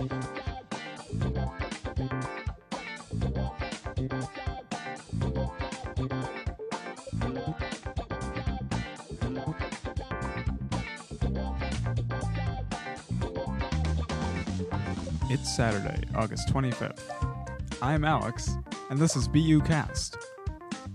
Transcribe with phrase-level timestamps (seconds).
[0.00, 0.06] It's
[15.56, 17.00] Saturday, August 25th.
[17.82, 18.56] I'm Alex,
[18.90, 20.16] and this is BU Cast.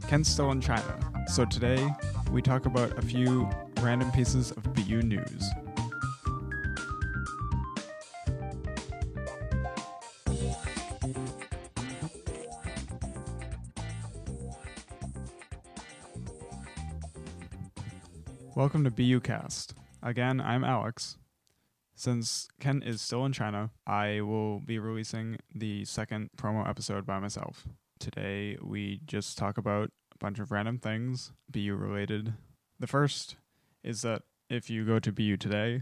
[0.08, 0.98] Ken's still in China,
[1.28, 1.90] so today
[2.32, 3.50] we talk about a few
[3.82, 5.44] random pieces of BU news.
[18.56, 19.74] Welcome to BU Cast.
[20.04, 21.18] Again, I'm Alex.
[21.96, 27.18] Since Ken is still in China, I will be releasing the second promo episode by
[27.18, 27.68] myself.
[27.98, 32.36] Today, we just talk about a bunch of random things, BU related.
[32.80, 33.38] The first
[33.84, 35.82] is that if you go to BU today,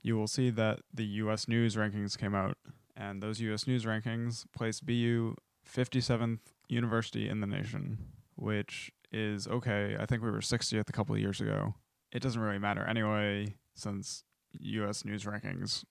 [0.00, 2.56] you will see that the US News rankings came out,
[2.96, 5.34] and those US News rankings place BU
[5.68, 7.98] 57th university in the nation,
[8.36, 9.96] which is okay.
[9.98, 11.74] I think we were 60th a couple of years ago.
[12.12, 14.24] It doesn't really matter anyway, since
[14.60, 15.84] US news rankings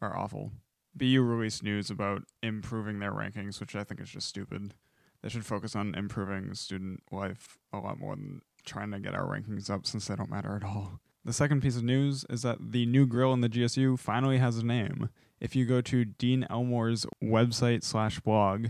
[0.00, 0.52] are awful.
[0.94, 4.74] BU released news about improving their rankings, which I think is just stupid.
[5.22, 9.26] They should focus on improving student life a lot more than trying to get our
[9.26, 11.00] rankings up since they don't matter at all.
[11.24, 14.58] The second piece of news is that the new grill in the GSU finally has
[14.58, 15.10] a name.
[15.40, 18.68] If you go to Dean Elmore's website slash blog,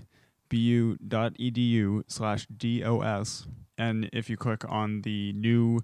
[0.48, 5.80] bu.edu slash DOS, and if you click on the new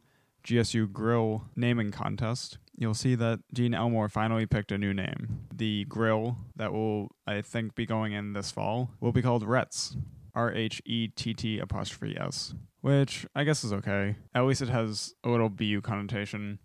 [0.47, 5.47] GSU grill naming contest, you'll see that Dean Elmore finally picked a new name.
[5.55, 9.97] The grill that will, I think, be going in this fall will be called Rhett's.
[10.35, 14.17] R H E T T apostrophe S, which I guess is okay.
[14.35, 16.59] At least it has a little BU connotation.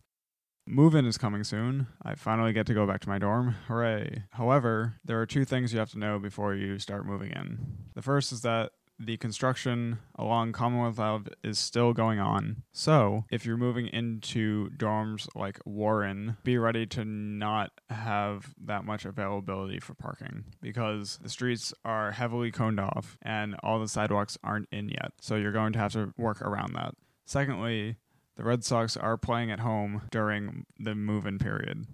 [0.66, 1.88] Move in is coming soon.
[2.04, 3.56] I finally get to go back to my dorm.
[3.68, 4.24] Hooray.
[4.32, 7.60] However, there are two things you have to know before you start moving in.
[7.96, 12.64] The first is that the construction along Commonwealth Ave is still going on.
[12.74, 19.06] So, if you're moving into dorms like Warren, be ready to not have that much
[19.06, 24.68] availability for parking because the streets are heavily coned off and all the sidewalks aren't
[24.72, 25.14] in yet.
[25.22, 26.94] So, you're going to have to work around that.
[27.26, 27.96] Secondly,
[28.36, 31.86] the Red Sox are playing at home during the move in period.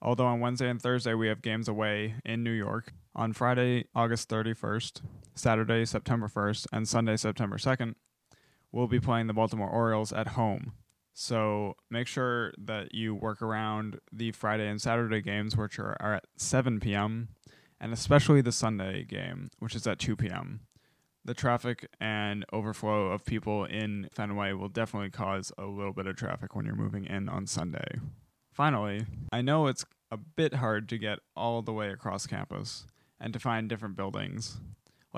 [0.00, 4.28] Although on Wednesday and Thursday we have games away in New York, on Friday, August
[4.28, 5.02] 31st,
[5.38, 7.94] Saturday, September 1st, and Sunday, September 2nd,
[8.72, 10.72] we'll be playing the Baltimore Orioles at home.
[11.14, 16.14] So make sure that you work around the Friday and Saturday games, which are, are
[16.14, 17.28] at 7 p.m.,
[17.80, 20.60] and especially the Sunday game, which is at 2 p.m.
[21.24, 26.16] The traffic and overflow of people in Fenway will definitely cause a little bit of
[26.16, 27.98] traffic when you're moving in on Sunday.
[28.52, 32.86] Finally, I know it's a bit hard to get all the way across campus
[33.20, 34.58] and to find different buildings.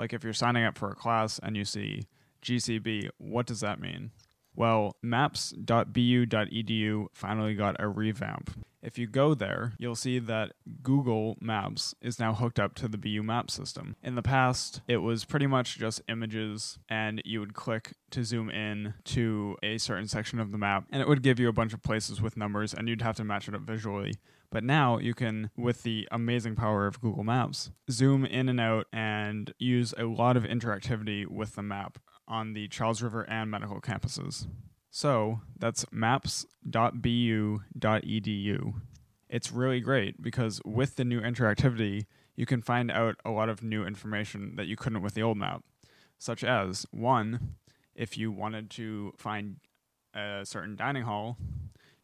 [0.01, 2.07] Like if you're signing up for a class and you see
[2.41, 4.09] GCB, what does that mean?
[4.55, 8.65] Well, maps.bu.edu finally got a revamp.
[8.81, 12.97] If you go there, you'll see that Google Maps is now hooked up to the
[12.97, 13.95] BU map system.
[14.01, 18.49] In the past, it was pretty much just images, and you would click to zoom
[18.49, 21.73] in to a certain section of the map, and it would give you a bunch
[21.73, 24.13] of places with numbers, and you'd have to match it up visually.
[24.49, 28.87] But now you can, with the amazing power of Google Maps, zoom in and out
[28.91, 33.79] and use a lot of interactivity with the map on the Charles River and medical
[33.79, 34.47] campuses.
[34.91, 36.43] So that's maps.bu.edu.
[39.29, 43.63] It's really great because with the new interactivity, you can find out a lot of
[43.63, 45.63] new information that you couldn't with the old map,
[46.19, 47.55] such as one,
[47.95, 49.55] if you wanted to find
[50.13, 51.37] a certain dining hall,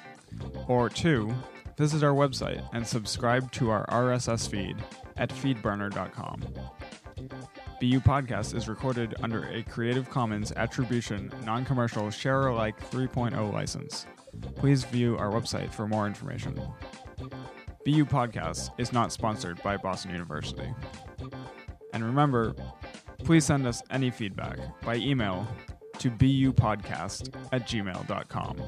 [0.66, 1.32] Or two,
[1.76, 4.76] visit our website and subscribe to our RSS feed
[5.16, 6.42] at feedburner.com.
[7.82, 14.06] BU Podcast is recorded under a Creative Commons Attribution Non Commercial Share Alike 3.0 license.
[14.54, 16.54] Please view our website for more information.
[17.84, 20.72] BU Podcast is not sponsored by Boston University.
[21.92, 22.54] And remember,
[23.18, 25.44] please send us any feedback by email
[25.98, 28.62] to bupodcast at gmail.com.